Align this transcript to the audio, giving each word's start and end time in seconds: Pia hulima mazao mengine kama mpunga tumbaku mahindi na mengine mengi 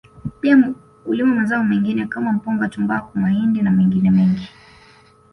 Pia 0.41 0.71
hulima 1.05 1.35
mazao 1.35 1.63
mengine 1.63 2.07
kama 2.07 2.31
mpunga 2.31 2.67
tumbaku 2.69 3.19
mahindi 3.19 3.61
na 3.61 3.71
mengine 3.71 4.11
mengi 4.11 4.49